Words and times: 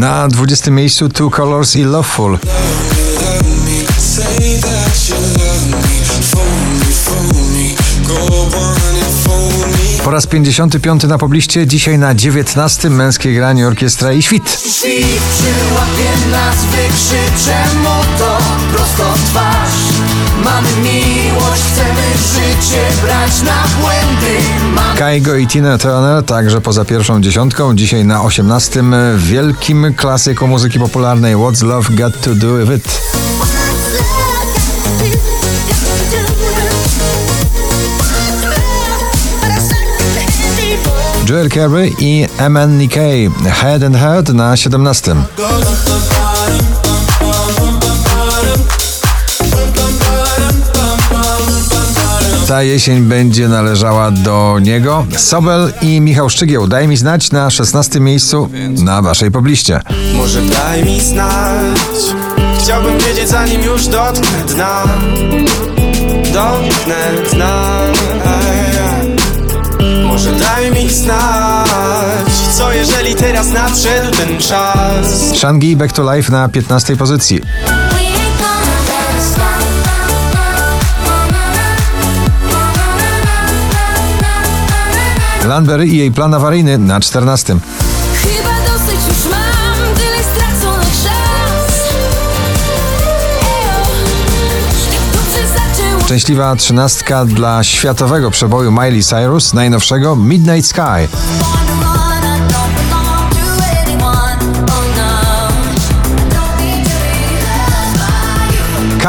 Na 0.00 0.28
20 0.28 0.70
miejscu 0.70 1.08
Two 1.08 1.30
Colors 1.30 1.76
i 1.76 1.84
Loveful. 1.84 2.38
Po 10.04 10.10
raz 10.10 10.26
55 10.26 11.04
na 11.04 11.18
pobliście, 11.18 11.66
dzisiaj 11.66 11.98
na 11.98 12.14
19 12.14 12.90
męskie 12.90 13.34
granie 13.34 13.66
orkiestra 13.66 14.12
i 14.12 14.22
świt. 14.22 14.60
Świt 14.60 15.22
przyłapie 15.32 16.30
nas, 16.30 16.56
wykrzyczę 16.64 17.64
mu 17.82 18.18
to 18.18 18.38
prosto 18.72 19.12
w 19.14 19.30
twarz 19.30 19.70
Mamy 20.44 20.68
miłość, 20.82 21.09
chcemy 21.54 22.02
życie 22.32 22.82
brać 23.02 23.42
na 23.42 23.80
błędy 23.80 24.38
Mamy 24.74 24.98
Kaigo 24.98 25.36
i 25.36 25.46
Tina 25.46 25.78
Turner 25.78 26.24
także 26.24 26.60
poza 26.60 26.84
pierwszą 26.84 27.20
dziesiątką, 27.20 27.76
dzisiaj 27.76 28.04
na 28.04 28.22
18 28.22 28.82
w 29.14 29.26
wielkim 29.26 29.94
klasyku 29.94 30.46
muzyki 30.46 30.78
popularnej 30.78 31.36
What's 31.36 31.62
Love 31.62 31.94
Got 31.94 32.20
To 32.20 32.34
Do 32.34 32.58
With 32.58 32.72
It. 32.72 33.00
Joel 41.30 41.48
Carey 41.48 41.94
i 41.98 42.26
MNK 42.48 42.94
Head 43.44 43.82
and 43.82 43.96
Heart 43.96 44.28
na 44.28 44.56
17. 44.56 45.14
Ta 52.50 52.62
jesień 52.62 53.02
będzie 53.02 53.48
należała 53.48 54.10
do 54.10 54.58
niego. 54.62 55.06
Sobel 55.16 55.72
i 55.82 56.00
Michał 56.00 56.30
Szczygieł. 56.30 56.66
Daj 56.66 56.88
mi 56.88 56.96
znać 56.96 57.30
na 57.30 57.50
16 57.50 58.00
miejscu 58.00 58.48
na 58.84 59.02
waszej 59.02 59.30
pobliście. 59.30 59.80
Może 60.14 60.42
daj 60.42 60.84
mi 60.84 61.00
znać 61.00 61.78
Chciałbym 62.58 62.98
wiedzieć 62.98 63.28
zanim 63.28 63.62
już 63.62 63.86
dotknę 63.86 64.38
dna 64.48 64.84
Dotknę 66.32 67.12
dna. 67.32 67.80
Może 70.04 70.32
daj 70.32 70.70
mi 70.70 70.90
znać 70.90 72.30
Co 72.56 72.72
jeżeli 72.72 73.14
teraz 73.14 73.52
nadszedł 73.52 74.16
ten 74.16 74.38
czas 74.38 75.36
Shangi 75.36 75.76
Back 75.76 75.92
to 75.92 76.14
Life 76.14 76.32
na 76.32 76.48
15 76.48 76.96
pozycji. 76.96 77.40
Landberry 85.50 85.86
i 85.86 85.96
jej 85.96 86.12
plan 86.12 86.34
awaryjny 86.34 86.78
na 86.78 87.00
14. 87.00 87.56
Chyba 88.14 88.50
dosyć 88.72 89.00
już 89.08 89.30
mam 89.30 89.94
tyle 89.94 90.22
straconych 90.34 90.94
szans 90.94 91.88
Ejo, 93.42 93.86
dobrze 95.12 95.48
zaczęło 95.48 96.00
Szczęśliwa 96.04 96.56
trzynastka 96.56 97.24
dla 97.24 97.64
światowego 97.64 98.30
przeboju 98.30 98.72
Miley 98.72 99.02
Cyrus, 99.02 99.54
najnowszego 99.54 100.16
Midnight 100.16 100.70
Sky. 100.70 101.08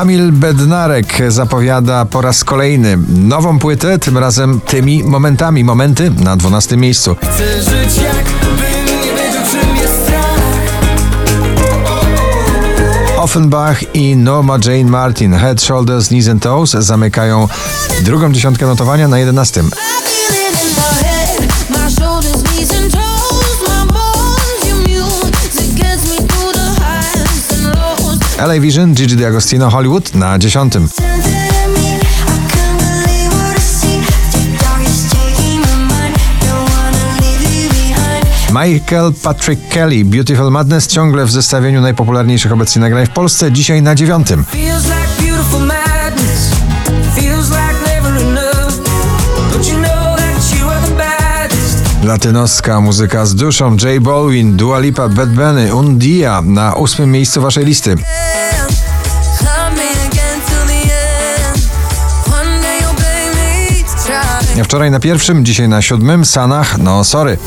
Kamil 0.00 0.32
Bednarek 0.32 1.18
zapowiada 1.28 2.04
po 2.04 2.20
raz 2.20 2.44
kolejny 2.44 2.98
nową 3.08 3.58
płytę, 3.58 3.98
tym 3.98 4.18
razem 4.18 4.60
tymi 4.60 5.04
momentami. 5.04 5.64
Momenty 5.64 6.10
na 6.10 6.36
12 6.36 6.76
miejscu. 6.76 7.16
Chcę 7.16 7.62
żyć 7.62 7.96
jakbym 8.02 8.84
nie 8.86 9.12
wiedział 9.12 9.42
czym 9.50 9.76
jest 9.76 10.02
strach 10.02 10.40
Offenbach 13.16 13.94
i 13.94 14.16
Norma 14.16 14.58
Jane 14.64 14.90
Martin 14.90 15.34
Head, 15.34 15.62
Shoulders, 15.62 16.08
Knees 16.08 16.28
and 16.28 16.42
Toes 16.42 16.70
zamykają 16.70 17.48
drugą 18.04 18.32
dziesiątkę 18.32 18.66
notowania 18.66 19.08
na 19.08 19.18
11. 19.18 19.62
LA 28.46 28.60
Vision, 28.60 28.94
Gigi 28.94 29.16
D'Agostino, 29.16 29.70
Hollywood 29.70 30.14
na 30.14 30.38
10. 30.38 30.72
Michael 38.52 39.12
Patrick 39.22 39.68
Kelly, 39.68 40.04
Beautiful 40.04 40.50
Madness 40.50 40.86
ciągle 40.86 41.24
w 41.24 41.30
zestawieniu 41.30 41.80
najpopularniejszych 41.80 42.52
obecnie 42.52 42.80
nagrań 42.80 43.06
w 43.06 43.10
Polsce, 43.10 43.52
dzisiaj 43.52 43.82
na 43.82 43.94
dziewiątym. 43.94 44.44
Latynoska 52.10 52.80
muzyka 52.80 53.26
z 53.26 53.34
duszą, 53.34 53.76
J 53.76 54.02
Balvin, 54.02 54.56
Dua 54.56 54.78
Lipa, 54.78 55.08
Bad 55.08 55.28
Bunny, 55.28 55.74
Undia 55.74 56.42
na 56.44 56.74
ósmym 56.74 57.12
miejscu 57.12 57.40
waszej 57.40 57.64
listy. 57.64 57.96
Wczoraj 64.64 64.90
na 64.90 65.00
pierwszym, 65.00 65.44
dzisiaj 65.44 65.68
na 65.68 65.82
siódmym, 65.82 66.24
Sanach, 66.24 66.78
no 66.78 67.04
sorry. 67.04 67.38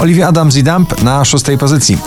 Olivia 0.00 0.28
Adams 0.28 0.56
i 0.56 0.62
Dump 0.62 1.02
na 1.02 1.24
szóstej 1.24 1.58
pozycji. 1.58 1.98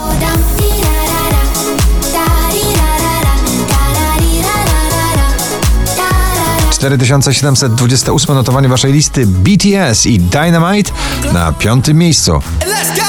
4728 6.79 8.35
notowanie 8.35 8.69
waszej 8.69 8.93
listy. 8.93 9.27
BTS 9.27 10.05
i 10.05 10.19
Dynamite 10.19 10.91
na 11.33 11.51
piątym 11.51 11.97
miejscu. 11.97 12.31
Let's 12.31 12.95
go! 12.95 13.01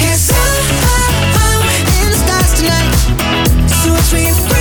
Cause 0.00 0.32
I'm 1.34 2.04
in 2.04 2.10
the 2.10 2.18
stars 2.18 2.52
tonight. 2.54 2.96
So 3.84 3.94
it's 3.94 4.08
free, 4.08 4.32
free 4.48 4.58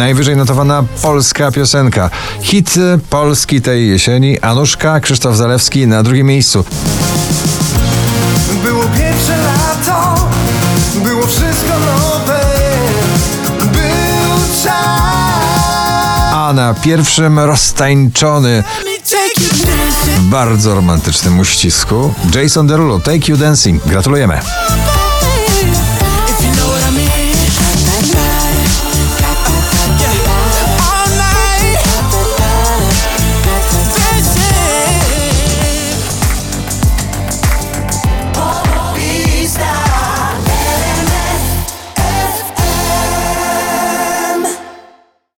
Najwyżej 0.00 0.36
notowana 0.36 0.84
polska 1.02 1.50
piosenka. 1.50 2.10
Hit 2.42 2.74
e, 2.76 2.98
polski 3.10 3.62
tej 3.62 3.88
jesieni. 3.88 4.40
Anuszka, 4.40 5.00
Krzysztof 5.00 5.36
Zalewski 5.36 5.86
na 5.86 6.02
drugim 6.02 6.26
miejscu. 6.26 6.64
Było 8.64 8.82
pierwsze 8.82 9.36
lato, 9.36 10.28
było 11.04 11.26
wszystko 11.26 11.72
nowe, 11.78 12.40
był 13.58 14.62
czas. 14.64 14.74
A 16.34 16.52
na 16.54 16.74
pierwszym 16.74 17.38
roztańczony 17.38 18.64
w 20.16 20.20
bardzo 20.20 20.74
romantycznym 20.74 21.40
uścisku 21.40 22.14
Jason 22.34 22.66
Derulo, 22.66 23.00
Take 23.00 23.28
You 23.28 23.36
Dancing. 23.36 23.86
Gratulujemy. 23.86 24.40